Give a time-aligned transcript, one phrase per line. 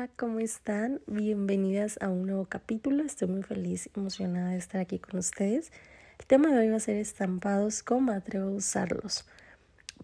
[0.00, 1.02] Hola, ¿cómo están?
[1.06, 3.04] Bienvenidas a un nuevo capítulo.
[3.04, 5.72] Estoy muy feliz y emocionada de estar aquí con ustedes.
[6.18, 9.26] El tema de hoy va a ser estampados, cómo atrevo a usarlos.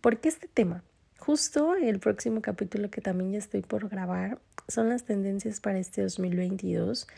[0.02, 0.84] ¿Por qué este tema?
[1.18, 4.38] Justo el próximo capítulo que también ya estoy por grabar
[4.68, 7.08] son las tendencias para este 2022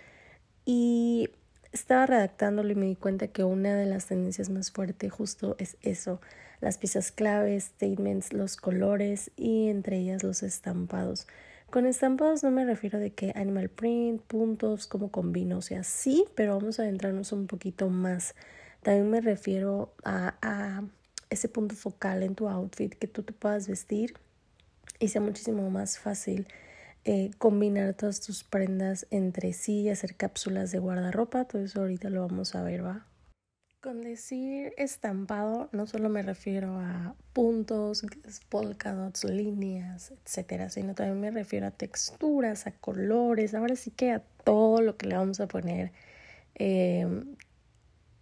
[0.65, 1.31] y
[1.73, 5.77] estaba redactándolo y me di cuenta que una de las tendencias más fuertes justo es
[5.83, 6.21] eso,
[6.61, 11.27] las piezas claves, statements, los colores y entre ellas los estampados.
[11.71, 16.25] Con estampados no me refiero de que animal print, puntos, cómo combino, o sea, sí,
[16.35, 18.35] pero vamos a adentrarnos un poquito más.
[18.83, 20.83] También me refiero a, a
[21.29, 24.15] ese punto focal en tu outfit que tú te puedas vestir
[24.99, 26.49] y sea muchísimo más fácil
[27.05, 31.45] eh, combinar todas tus prendas entre sí y hacer cápsulas de guardarropa.
[31.45, 33.08] Todo eso ahorita lo vamos a ver, ¿va?
[33.81, 38.05] Con decir estampado no solo me refiero a puntos,
[38.49, 44.11] polka dots, líneas, etcétera, sino también me refiero a texturas, a colores, ahora sí que
[44.11, 45.93] a todo lo que le vamos a poner
[46.57, 47.37] em,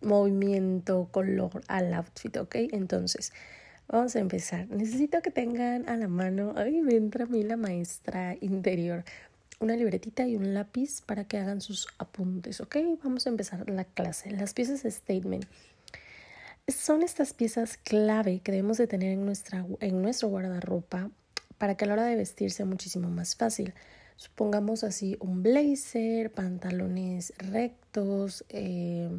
[0.02, 2.56] movimiento, color al outfit, ¿ok?
[2.72, 3.32] Entonces,
[3.88, 4.68] vamos a empezar.
[4.68, 9.04] Necesito que tengan a la mano, ay, me entra a mí la maestra interior,
[9.58, 12.76] una libretita y un lápiz para que hagan sus apuntes, ¿ok?
[13.02, 14.30] Vamos a empezar la clase.
[14.30, 15.46] Las piezas statement
[16.68, 21.10] son estas piezas clave que debemos de tener en, nuestra, en nuestro guardarropa
[21.58, 23.72] para que a la hora de vestir sea muchísimo más fácil.
[24.16, 29.10] Supongamos así un blazer, pantalones rectos, eh,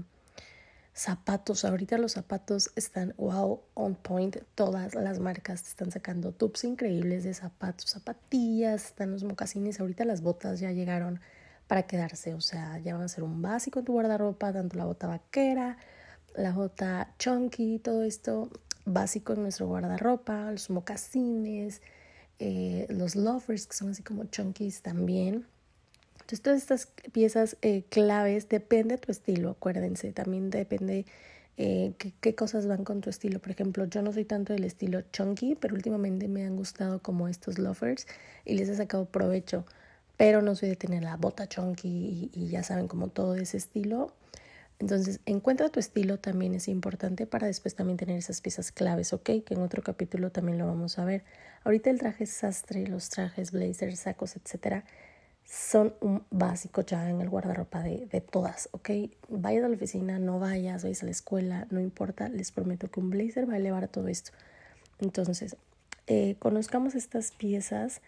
[0.97, 1.63] zapatos.
[1.63, 4.37] Ahorita los zapatos están wow, on point.
[4.55, 9.79] Todas las marcas están sacando tubs increíbles de zapatos, zapatillas, están los mocasines.
[9.79, 11.21] Ahorita las botas ya llegaron
[11.67, 12.33] para quedarse.
[12.33, 15.77] O sea, ya van a ser un básico en tu guardarropa, tanto la bota vaquera,
[16.35, 18.49] la bota chunky, todo esto
[18.85, 21.81] básico en nuestro guardarropa, los mocasines,
[22.39, 25.45] eh, los loafers que son así como chunkies también.
[26.28, 31.05] Entonces, todas estas piezas eh, claves depende de tu estilo, acuérdense, también depende
[31.55, 33.39] eh, qué, qué, cosas van con tu estilo.
[33.39, 37.30] Por ejemplo, yo no soy tanto del estilo chunky, pero últimamente me han gustado como
[37.30, 38.08] estos loafers
[38.43, 39.66] y les he sacado provecho.
[40.17, 43.55] Pero no soy de tener la bota chunky y, y ya saben, como todo ese
[43.55, 44.11] estilo.
[44.80, 49.30] Entonces, encuentra tu estilo también es importante para después también tener esas piezas claves, ¿ok?
[49.45, 51.23] Que en otro capítulo también lo vamos a ver.
[51.64, 54.83] Ahorita el traje sastre, los trajes blazers, sacos, etcétera,
[55.47, 58.89] son un básico ya en el guardarropa de, de todas, ¿ok?
[59.30, 62.99] Vayas a la oficina, no vayas, vayas a la escuela, no importa, les prometo que
[62.99, 64.31] un blazer va a elevar todo esto.
[64.99, 65.55] Entonces,
[66.07, 68.02] eh, conozcamos estas piezas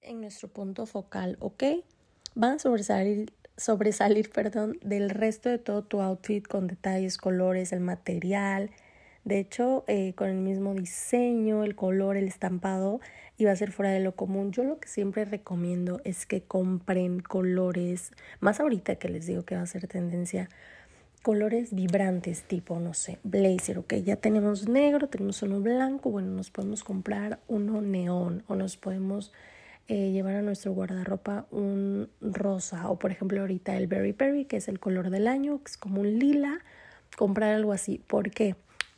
[0.00, 1.62] en nuestro punto focal, ¿ok?
[2.34, 7.80] Van a sobresalir, sobresalir perdón, del resto de todo tu outfit con detalles, colores, el
[7.80, 8.70] material.
[9.26, 13.00] De hecho, eh, con el mismo diseño, el color, el estampado,
[13.44, 14.52] va a ser fuera de lo común.
[14.52, 19.56] Yo lo que siempre recomiendo es que compren colores, más ahorita que les digo que
[19.56, 20.48] va a ser tendencia,
[21.24, 26.52] colores vibrantes tipo, no sé, blazer, ok, ya tenemos negro, tenemos uno blanco, bueno, nos
[26.52, 29.32] podemos comprar uno neón o nos podemos
[29.88, 34.58] eh, llevar a nuestro guardarropa un rosa o por ejemplo ahorita el berry berry que
[34.58, 36.60] es el color del año, que es como un lila,
[37.16, 38.00] comprar algo así.
[38.06, 38.54] ¿Por qué?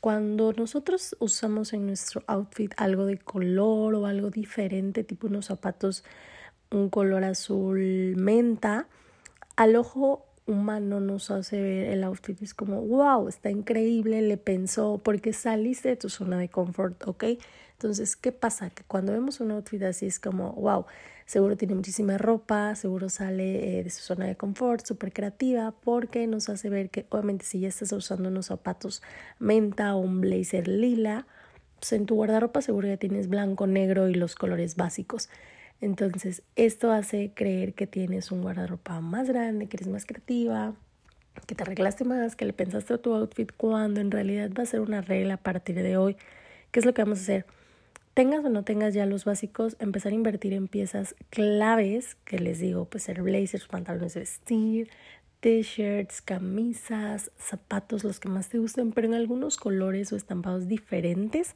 [0.09, 6.03] Cuando nosotros usamos en nuestro outfit algo de color o algo diferente, tipo unos zapatos,
[6.71, 8.89] un color azul menta,
[9.55, 14.99] al ojo humano nos hace ver el outfit es como wow, está increíble, le pensó
[15.05, 17.25] porque saliste de tu zona de confort, ¿ok?
[17.73, 18.71] Entonces, ¿qué pasa?
[18.71, 20.87] Que cuando vemos un outfit así es como wow,
[21.29, 26.27] seguro tiene muchísima ropa, seguro sale eh, de su zona de confort, súper creativa, porque
[26.27, 29.03] nos hace ver que obviamente si ya estás usando unos zapatos
[29.39, 31.27] menta o un blazer lila,
[31.79, 35.29] pues en tu guardarropa seguro ya tienes blanco, negro y los colores básicos.
[35.83, 40.73] Entonces, esto hace creer que tienes un guardarropa más grande, que eres más creativa,
[41.47, 44.67] que te arreglaste más, que le pensaste a tu outfit cuando en realidad va a
[44.67, 46.17] ser una regla a partir de hoy.
[46.71, 47.58] ¿Qué es lo que vamos a hacer?
[48.19, 52.59] Tengas o no tengas ya los básicos, empezar a invertir en piezas claves, que les
[52.59, 54.91] digo, pues ser blazers, pantalones de vestir,
[55.39, 61.55] t-shirts, camisas, zapatos, los que más te gusten, pero en algunos colores o estampados diferentes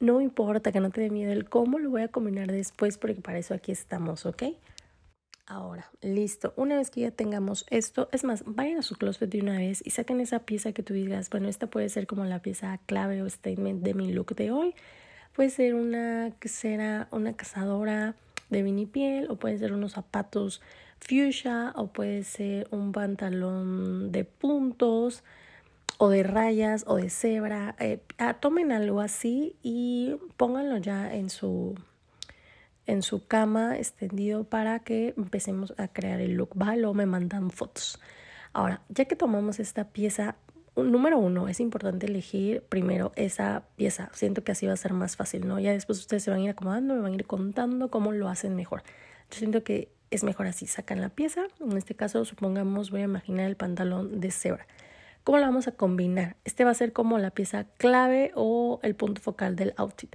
[0.00, 3.20] no importa que no te dé miedo el cómo, lo voy a combinar después porque
[3.20, 4.42] para eso aquí estamos, ¿ok?
[5.46, 6.52] Ahora, listo.
[6.56, 9.80] Una vez que ya tengamos esto, es más, vayan a su closet de una vez
[9.86, 13.22] y saquen esa pieza que tú digas, bueno, esta puede ser como la pieza clave
[13.22, 14.74] o statement de mi look de hoy.
[15.34, 18.14] Puede ser una que será una cazadora
[18.50, 20.60] de mini piel o puede ser unos zapatos
[21.00, 25.24] fuchsia o puede ser un pantalón de puntos
[25.98, 27.76] o de rayas o de cebra.
[27.78, 31.74] Eh, ah, tomen algo así y pónganlo ya en su
[32.86, 36.84] en su cama extendido para que empecemos a crear el look, ¿vale?
[36.84, 38.00] O me mandan fotos.
[38.52, 40.34] Ahora, ya que tomamos esta pieza,
[40.76, 44.10] número uno, es importante elegir primero esa pieza.
[44.12, 45.58] Siento que así va a ser más fácil, ¿no?
[45.58, 48.28] Ya después ustedes se van a ir acomodando, me van a ir contando cómo lo
[48.28, 48.82] hacen mejor.
[49.30, 50.66] Yo siento que es mejor así.
[50.66, 51.46] Sacan la pieza.
[51.60, 54.66] En este caso, supongamos, voy a imaginar el pantalón de cebra.
[55.24, 56.36] ¿Cómo lo vamos a combinar?
[56.44, 60.14] Este va a ser como la pieza clave o el punto focal del outfit.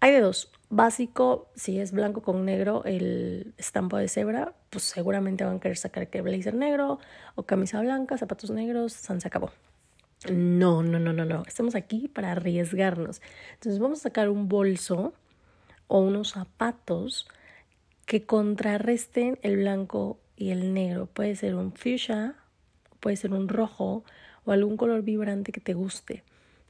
[0.00, 0.50] Hay de dos.
[0.70, 5.76] Básico, si es blanco con negro el estampo de cebra, pues seguramente van a querer
[5.76, 6.98] sacar que blazer negro
[7.34, 9.50] o camisa blanca, zapatos negros, se acabó.
[10.30, 11.44] No, no, no, no, no.
[11.46, 13.22] Estamos aquí para arriesgarnos.
[13.54, 15.14] Entonces vamos a sacar un bolso
[15.86, 17.28] o unos zapatos
[18.04, 21.06] que contrarresten el blanco y el negro.
[21.06, 22.34] Puede ser un fuchsia,
[23.00, 24.04] puede ser un rojo
[24.44, 26.24] o algún color vibrante que te guste.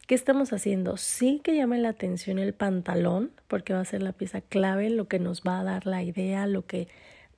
[0.06, 0.97] ¿Qué estamos haciendo?
[0.97, 5.06] Sí que llame la atención el pantalón, porque va a ser la pieza clave, lo
[5.06, 6.89] que nos va a dar la idea, lo que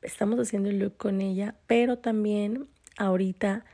[0.02, 3.64] estamos haciendo el look con ella, pero también ahorita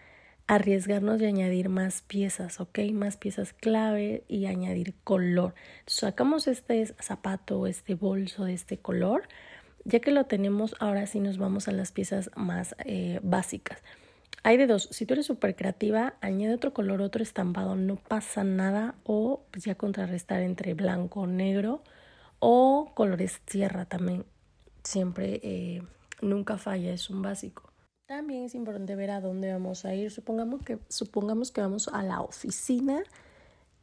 [0.47, 2.79] arriesgarnos de añadir más piezas, ¿ok?
[2.93, 5.55] Más piezas clave y añadir color.
[5.87, 9.29] Sacamos este zapato este bolso de este color.
[9.85, 13.83] Ya que lo tenemos, ahora sí nos vamos a las piezas más eh, básicas.
[14.43, 14.89] Hay de dos.
[14.93, 18.95] Si tú eres súper creativa, añade otro color, otro estampado, no pasa nada.
[19.05, 21.83] O pues ya contrarrestar entre blanco negro.
[22.39, 24.25] O colores tierra también.
[24.85, 25.83] Siempre, eh,
[26.21, 27.73] nunca falla, es un básico.
[28.07, 30.13] También es importante ver a dónde vamos a ir.
[30.13, 33.03] Supongamos que, supongamos que vamos a la oficina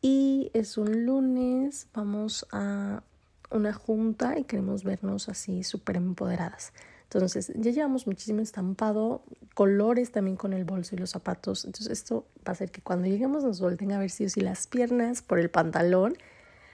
[0.02, 3.04] y es un lunes, vamos a
[3.52, 6.72] una junta y queremos vernos así súper empoderadas.
[7.04, 9.24] Entonces, ya llevamos muchísimo estampado,
[9.56, 11.66] colores también con el bolso y los zapatos.
[11.66, 14.40] Entonces, esto va a hacer que cuando lleguemos nos volten a ver si o si
[14.40, 16.18] las piernas por el pantalón,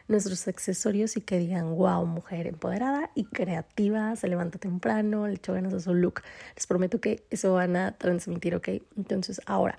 [0.10, 5.54] nuestros accesorios y que digan, wow, mujer empoderada y creativa, se levanta temprano, le echó
[5.54, 6.22] ganas a su look.
[6.56, 8.70] Les prometo que eso van a transmitir, ¿ok?
[8.98, 9.78] Entonces, ahora,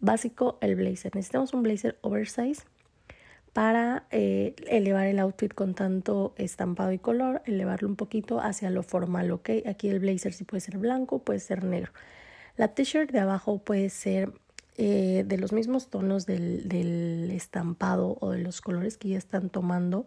[0.00, 1.14] básico, el blazer.
[1.14, 2.62] Necesitamos un blazer oversize
[3.52, 8.82] para eh, elevar el outfit con tanto estampado y color, elevarlo un poquito hacia lo
[8.82, 9.50] formal, ¿ok?
[9.66, 11.92] Aquí el blazer sí puede ser blanco, puede ser negro.
[12.56, 14.32] La t-shirt de abajo puede ser
[14.76, 19.50] eh, de los mismos tonos del, del estampado o de los colores que ya están
[19.50, 20.06] tomando,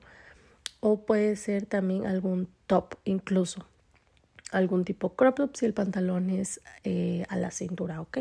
[0.79, 3.65] o puede ser también algún top incluso,
[4.51, 8.19] algún tipo crop top si el pantalón es eh, a la cintura, ¿ok?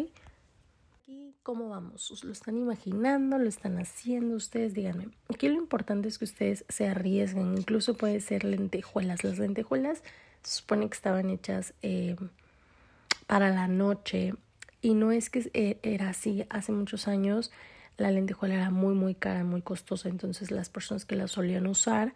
[1.45, 2.25] ¿Cómo vamos?
[2.25, 3.37] ¿Lo están imaginando?
[3.37, 4.73] ¿Lo están haciendo ustedes?
[4.73, 5.09] Díganme.
[5.29, 7.59] Aquí lo importante es que ustedes se arriesguen.
[7.59, 9.23] Incluso puede ser lentejuelas.
[9.25, 10.03] Las lentejuelas
[10.43, 12.17] se supone que estaban hechas eh,
[13.27, 14.33] para la noche.
[14.85, 16.45] Y no es que eh, era así.
[16.51, 17.51] Hace muchos años
[17.97, 20.11] la lentejuela era muy, muy cara, muy costosa.
[20.11, 22.13] Entonces las personas que la solían usar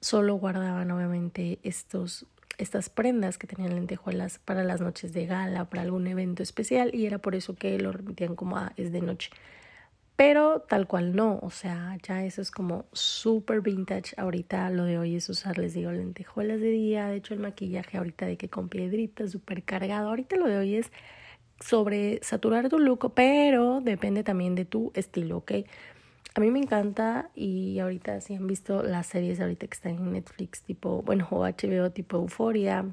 [0.00, 2.26] solo guardaban obviamente estos
[2.58, 7.06] estas prendas que tenían lentejuelas para las noches de gala, para algún evento especial y
[7.06, 9.30] era por eso que lo repetían como ah, es de noche.
[10.16, 14.14] Pero tal cual no, o sea, ya eso es como súper vintage.
[14.16, 17.06] Ahorita lo de hoy es usar, les digo, lentejuelas de día.
[17.06, 20.08] De hecho, el maquillaje ahorita de que con piedritas, súper cargado.
[20.08, 20.90] Ahorita lo de hoy es
[21.60, 25.52] sobre saturar tu look, pero depende también de tu estilo, ¿ok?
[26.34, 30.12] A mí me encanta y ahorita si han visto las series ahorita que están en
[30.12, 32.84] Netflix tipo, bueno, o HBO tipo Euphoria,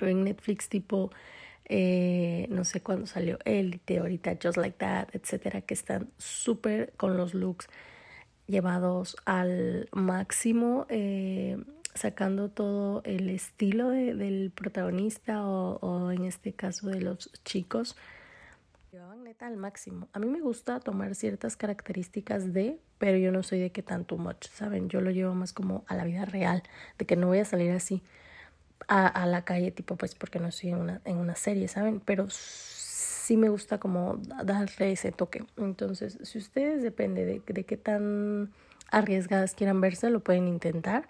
[0.00, 1.10] o en Netflix tipo,
[1.66, 7.16] eh, no sé cuándo salió Elite, ahorita Just Like That, etcétera, que están súper con
[7.16, 7.68] los looks
[8.46, 11.58] llevados al máximo, eh,
[11.94, 17.96] sacando todo el estilo de, del protagonista o, o en este caso de los chicos
[18.92, 20.08] llevaban neta al máximo.
[20.12, 24.18] A mí me gusta tomar ciertas características de, pero yo no soy de que tanto
[24.18, 24.90] much, ¿saben?
[24.90, 26.62] Yo lo llevo más como a la vida real,
[26.98, 28.02] de que no voy a salir así
[28.88, 32.00] a, a la calle, tipo, pues porque no estoy en una, en una serie, ¿saben?
[32.00, 35.42] Pero sí me gusta como darle ese toque.
[35.56, 38.52] Entonces, si ustedes depende de, de qué tan
[38.90, 41.08] arriesgadas quieran verse, lo pueden intentar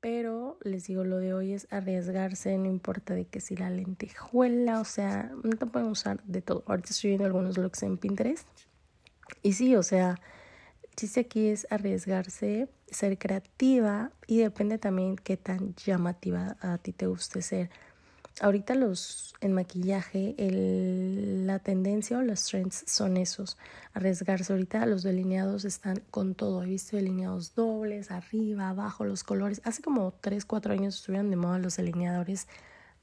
[0.00, 4.80] pero les digo, lo de hoy es arriesgarse, no importa de que si la lentejuela,
[4.80, 6.64] o sea, no te pueden usar de todo.
[6.66, 8.48] Ahorita estoy viendo algunos looks en Pinterest.
[9.42, 10.18] Y sí, o sea,
[10.82, 16.92] el chiste aquí es arriesgarse, ser creativa y depende también qué tan llamativa a ti
[16.92, 17.70] te guste ser
[18.40, 23.56] ahorita los en maquillaje el, la tendencia o los trends son esos
[23.94, 24.52] arriesgarse.
[24.52, 26.62] Ahorita los delineados están con todo.
[26.62, 29.60] He visto delineados dobles arriba abajo los colores.
[29.64, 32.48] Hace como 3 4 años estuvieron de moda los delineadores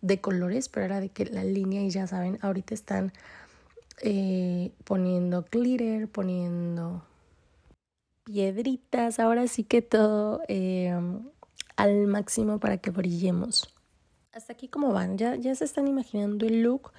[0.02, 3.12] de colores pero era de que la línea y ya saben ahorita están
[4.04, 7.04] eh, poniendo glitter poniendo
[8.24, 9.20] piedritas.
[9.20, 10.96] Ahora sí que todo eh,
[11.78, 13.74] al máximo para que brillemos.
[14.38, 16.92] Hasta aquí como van, ya, ya se están imaginando el look.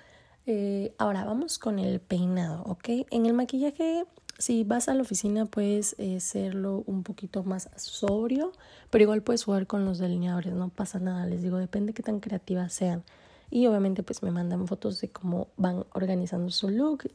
[0.47, 2.89] Eh, ahora vamos con el peinado, ¿ok?
[3.13, 4.07] En el maquillaje,
[4.39, 8.51] si vas a la oficina puedes eh, hacerlo un poquito más sobrio,
[8.91, 12.03] pero igual puedes jugar con los delineadores, no pasa nada, les digo, depende de qué
[12.03, 13.05] tan creativas sean.
[13.53, 17.09] Y obviamente pues me mandan fotos de cómo van organizando su look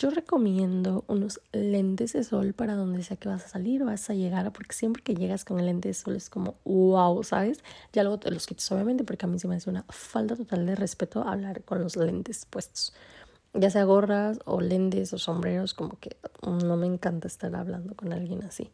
[0.00, 4.14] yo recomiendo unos lentes de sol para donde sea que vas a salir, vas a
[4.14, 7.58] llegar, porque siempre que llegas con el lente de sol es como wow, ¿sabes?
[7.92, 10.64] Ya luego te los quitas, obviamente, porque a mí se me hace una falta total
[10.64, 12.94] de respeto hablar con los lentes puestos.
[13.52, 16.16] Ya sea gorras o lentes o sombreros, como que
[16.46, 18.70] no me encanta estar hablando con alguien así.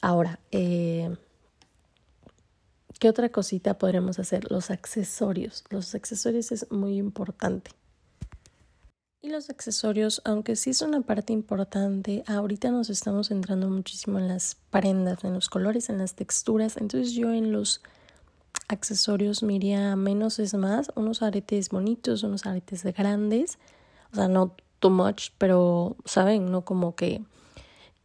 [0.00, 1.16] Ahora, eh,
[3.00, 4.48] ¿qué otra cosita podremos hacer?
[4.52, 5.64] Los accesorios.
[5.70, 7.72] Los accesorios es muy importante.
[9.20, 14.28] Y los accesorios, aunque sí es una parte importante, ahorita nos estamos centrando muchísimo en
[14.28, 16.76] las prendas, en los colores, en las texturas.
[16.76, 17.82] Entonces yo en los
[18.68, 23.58] accesorios miría menos es más, unos aretes bonitos, unos aretes grandes,
[24.12, 27.22] o sea, no too much, pero saben, no como que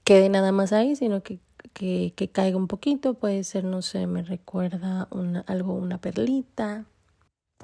[0.04, 1.40] quede nada más ahí, sino que,
[1.74, 5.08] que, que caiga un poquito, puede ser, no sé, me recuerda
[5.46, 6.86] algo, una perlita,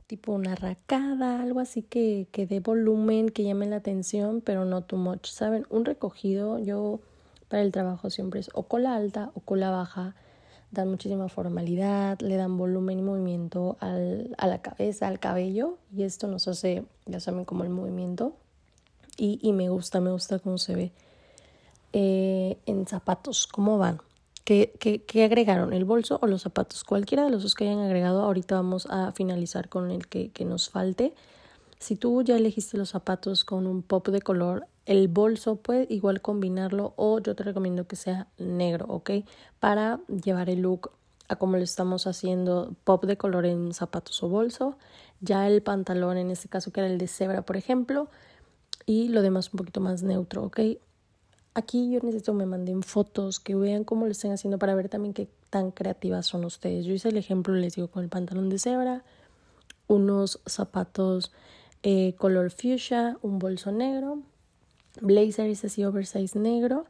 [0.07, 4.83] tipo una racada, algo así que, que dé volumen, que llame la atención, pero no
[4.83, 5.65] too much, ¿saben?
[5.69, 6.99] Un recogido, yo
[7.47, 10.15] para el trabajo siempre es o cola alta o cola baja,
[10.71, 16.03] dan muchísima formalidad, le dan volumen y movimiento al, a la cabeza, al cabello, y
[16.03, 18.33] esto nos hace, ya saben, como el movimiento,
[19.17, 20.91] y, y me gusta, me gusta cómo se ve.
[21.91, 23.99] Eh, en zapatos, ¿cómo van?
[24.49, 25.73] ¿Qué, agregaron?
[25.73, 26.83] ¿El bolso o los zapatos?
[26.83, 30.43] Cualquiera de los dos que hayan agregado, ahorita vamos a finalizar con el que, que
[30.43, 31.13] nos falte.
[31.77, 36.21] Si tú ya elegiste los zapatos con un pop de color, el bolso puede igual
[36.21, 39.11] combinarlo o yo te recomiendo que sea negro, ¿ok?
[39.59, 40.93] Para llevar el look
[41.27, 44.77] a como lo estamos haciendo, pop de color en zapatos o bolso.
[45.21, 48.09] Ya el pantalón, en este caso que era el de cebra, por ejemplo,
[48.87, 50.59] y lo demás un poquito más neutro, ¿ok?
[51.53, 54.89] Aquí yo necesito que me manden fotos, que vean cómo lo estén haciendo para ver
[54.89, 56.85] también qué tan creativas son ustedes.
[56.85, 59.03] Yo hice el ejemplo, les digo, con el pantalón de cebra,
[59.87, 61.31] unos zapatos
[61.81, 64.21] eh, color fuchsia, un bolso negro,
[65.01, 66.85] blazer es así oversize negro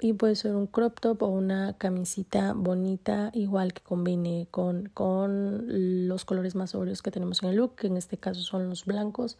[0.00, 6.08] y puede ser un crop top o una camisita bonita igual que combine con, con
[6.08, 8.84] los colores más sobrios que tenemos en el look, que en este caso son los
[8.84, 9.38] blancos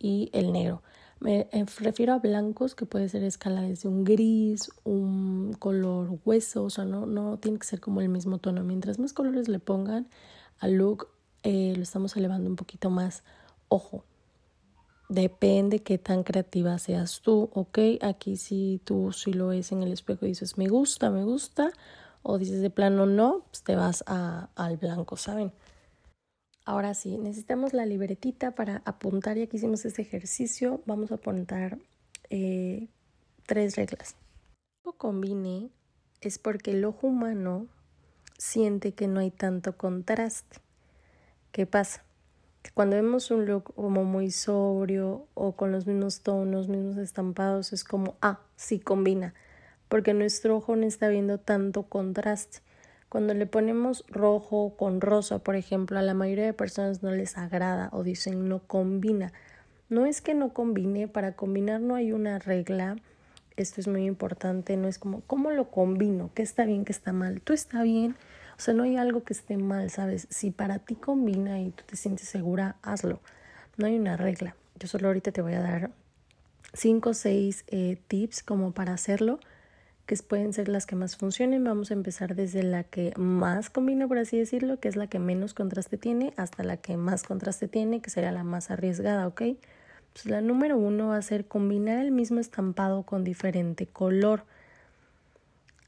[0.00, 0.82] y el negro.
[1.22, 6.64] Me eh, refiero a blancos que puede ser escala desde un gris, un color hueso,
[6.64, 8.64] o sea, no, no tiene que ser como el mismo tono.
[8.64, 10.08] Mientras más colores le pongan
[10.58, 11.06] al look,
[11.44, 13.22] eh, lo estamos elevando un poquito más.
[13.68, 14.04] Ojo,
[15.08, 17.78] depende qué tan creativa seas tú, ¿ok?
[18.00, 21.70] Aquí si tú si lo ves en el espejo y dices me gusta, me gusta,
[22.24, 25.52] o dices de plano no, pues te vas a, al blanco, ¿saben?
[26.64, 29.36] Ahora sí, necesitamos la libretita para apuntar.
[29.36, 31.78] Ya que hicimos este ejercicio, vamos a apuntar
[32.30, 32.88] eh,
[33.46, 34.16] tres reglas.
[34.84, 35.70] Lo combine
[36.20, 37.66] es porque el ojo humano
[38.38, 40.58] siente que no hay tanto contraste.
[41.50, 42.04] ¿Qué pasa?
[42.62, 47.72] Que cuando vemos un look como muy sobrio o con los mismos tonos, mismos estampados,
[47.72, 49.34] es como, ah, sí combina,
[49.88, 52.60] porque nuestro ojo no está viendo tanto contraste.
[53.12, 57.36] Cuando le ponemos rojo con rosa, por ejemplo, a la mayoría de personas no les
[57.36, 59.34] agrada o dicen no combina.
[59.90, 62.96] No es que no combine, para combinar no hay una regla.
[63.58, 66.30] Esto es muy importante, no es como, ¿cómo lo combino?
[66.32, 67.42] ¿Qué está bien, qué está mal?
[67.42, 68.16] Tú está bien,
[68.56, 70.26] o sea, no hay algo que esté mal, ¿sabes?
[70.30, 73.20] Si para ti combina y tú te sientes segura, hazlo.
[73.76, 74.56] No hay una regla.
[74.78, 75.90] Yo solo ahorita te voy a dar
[76.72, 79.38] cinco o seis eh, tips como para hacerlo
[80.06, 81.64] que pueden ser las que más funcionen.
[81.64, 85.18] Vamos a empezar desde la que más combina, por así decirlo, que es la que
[85.18, 89.42] menos contraste tiene, hasta la que más contraste tiene, que sería la más arriesgada, ¿ok?
[90.12, 94.44] Pues la número uno va a ser combinar el mismo estampado con diferente color.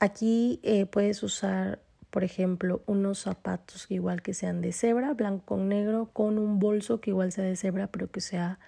[0.00, 1.80] Aquí eh, puedes usar,
[2.10, 7.00] por ejemplo, unos zapatos igual que sean de cebra, blanco con negro, con un bolso
[7.00, 8.58] que igual sea de cebra, pero que sea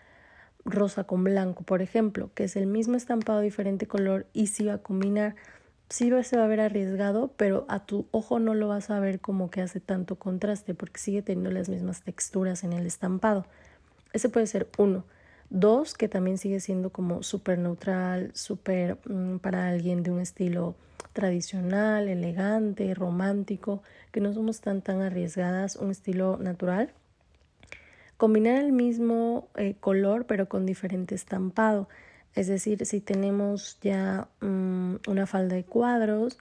[0.67, 4.75] rosa con blanco, por ejemplo, que es el mismo estampado, diferente color y si va
[4.75, 5.37] a combinar,
[5.89, 9.21] sí se va a ver arriesgado, pero a tu ojo no lo vas a ver
[9.21, 13.47] como que hace tanto contraste porque sigue teniendo las mismas texturas en el estampado.
[14.13, 15.05] Ese puede ser uno.
[15.49, 20.75] Dos, que también sigue siendo como súper neutral, súper mm, para alguien de un estilo
[21.13, 26.93] tradicional, elegante, romántico, que no somos tan tan arriesgadas, un estilo natural
[28.17, 31.89] Combinar el mismo eh, color pero con diferente estampado.
[32.35, 36.39] Es decir, si tenemos ya mm, una falda de cuadros,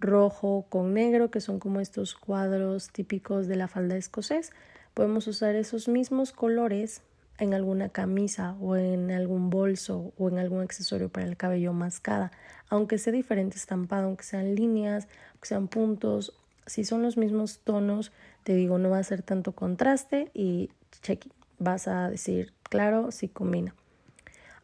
[0.00, 4.52] rojo con negro, que son como estos cuadros típicos de la falda escocés.
[4.94, 7.02] Podemos usar esos mismos colores
[7.38, 12.32] en alguna camisa o en algún bolso o en algún accesorio para el cabello mascada,
[12.68, 16.34] aunque sea diferente estampado, aunque sean líneas, aunque sean puntos,
[16.66, 20.70] si son los mismos tonos, te digo, no va a ser tanto contraste y
[21.02, 21.26] check,
[21.58, 23.74] vas a decir, claro, si combina.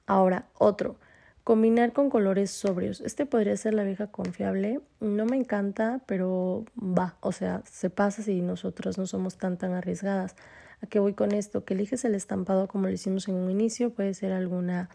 [0.06, 0.97] Ahora, otro,
[1.45, 3.00] combinar con colores sobrios.
[3.00, 4.80] Este podría ser la vieja confiable.
[5.00, 9.73] No me encanta, pero va, o sea, se pasa si nosotros no somos tan tan
[9.73, 10.35] arriesgadas.
[10.83, 11.64] ¿A qué voy con esto?
[11.64, 14.90] Que eliges el estampado como lo hicimos en un inicio, puede ser alguna,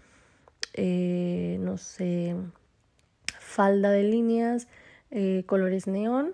[0.74, 2.36] eh, no sé,
[3.40, 4.68] falda de líneas,
[5.10, 6.34] eh, colores neón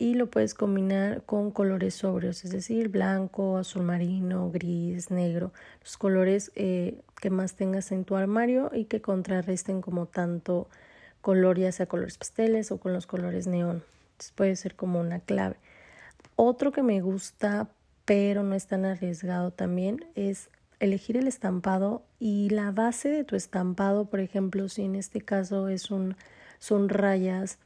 [0.00, 5.52] y lo puedes combinar con colores sobrios, es decir, blanco, azul marino, gris, negro,
[5.82, 10.70] los colores eh, que más tengas en tu armario y que contrarresten como tanto
[11.20, 13.84] color, ya sea colores pasteles o con los colores neón.
[14.12, 15.56] Entonces puede ser como una clave.
[16.34, 17.68] Otro que me gusta
[18.06, 20.48] pero no es tan arriesgado también, es
[20.80, 25.68] elegir el estampado y la base de tu estampado, por ejemplo, si en este caso
[25.68, 26.16] es un,
[26.58, 27.58] son rayas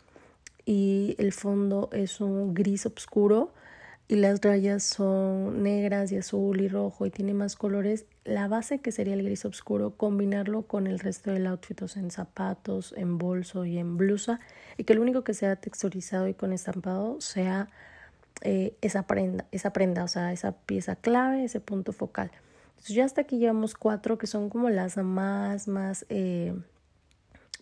[0.64, 3.52] y el fondo es un gris oscuro
[4.06, 8.80] y las rayas son negras y azul y rojo y tiene más colores, la base
[8.80, 13.64] que sería el gris oscuro, combinarlo con el resto del outfit, en zapatos, en bolso
[13.64, 14.40] y en blusa
[14.76, 17.68] y que lo único que sea texturizado y con estampado sea
[18.42, 22.30] eh, esa prenda, esa prenda, o sea, esa pieza clave, ese punto focal.
[22.70, 26.54] Entonces ya hasta aquí llevamos cuatro que son como las más, más eh,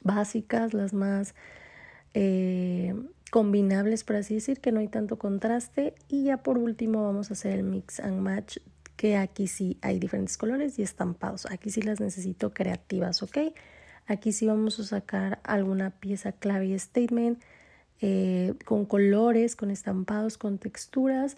[0.03, 1.35] básicas, las más
[2.15, 2.95] eh,
[3.31, 5.95] combinables, por así decir, que no hay tanto contraste.
[6.09, 8.59] Y ya por último vamos a hacer el mix and match,
[8.97, 11.47] que aquí sí hay diferentes colores y estampados.
[11.47, 13.39] Aquí sí las necesito creativas, ¿ok?
[14.07, 17.43] Aquí sí vamos a sacar alguna pieza clave y statement
[18.01, 21.37] eh, con colores, con estampados, con texturas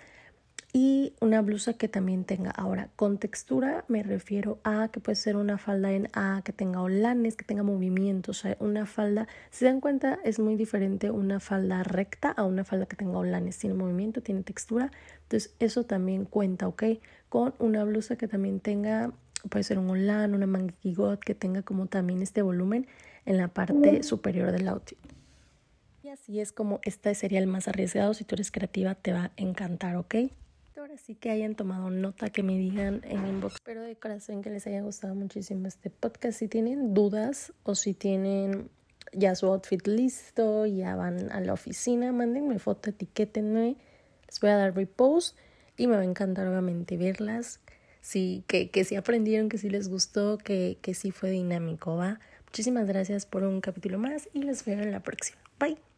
[0.76, 2.50] y una blusa que también tenga.
[2.50, 6.82] Ahora, con textura me refiero a que puede ser una falda en A, que tenga
[6.82, 11.12] olanes, que tenga movimiento, o sea, una falda, si se dan cuenta, es muy diferente
[11.12, 14.90] una falda recta a una falda que tenga olanes, tiene movimiento, tiene textura,
[15.22, 16.82] entonces eso también cuenta, ¿ok?
[17.28, 19.12] Con una blusa que también tenga,
[19.50, 20.74] puede ser un olán, una manga
[21.24, 22.88] que tenga como también este volumen
[23.26, 24.98] en la parte superior del outfit.
[26.02, 28.12] Y así es como este sería el más arriesgado.
[28.12, 30.16] Si tú eres creativa, te va a encantar, ¿ok?
[30.84, 33.54] Ahora sí que hayan tomado nota, que me digan en inbox.
[33.54, 36.38] Espero de corazón que les haya gustado muchísimo este podcast.
[36.38, 38.68] Si tienen dudas o si tienen
[39.14, 43.76] ya su outfit listo, ya van a la oficina, mándenme foto, etiquétenme.
[44.26, 45.38] Les voy a dar repost
[45.78, 47.60] y me va a encantar obviamente verlas.
[48.02, 52.20] Sí, que, que sí aprendieron, que sí les gustó, que, que sí fue dinámico, ¿va?
[52.44, 55.40] Muchísimas gracias por un capítulo más y les veo en la próxima.
[55.58, 55.93] Bye.